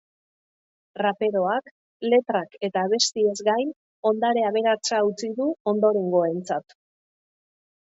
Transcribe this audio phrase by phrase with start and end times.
[1.01, 1.69] Raperoak
[2.13, 3.75] letrak eta abestiez gain
[4.13, 6.79] ondare aberatsa utzi du ondorengoentzat.